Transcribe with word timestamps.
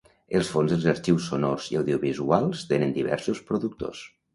El 0.37 0.45
fons 0.53 0.73
dels 0.73 0.87
arxius 0.93 1.29
sonors 1.33 1.69
i 1.75 1.79
audiovisuals 1.83 2.67
tenen 2.75 3.01
diversos 3.01 3.49
productors. 3.53 4.07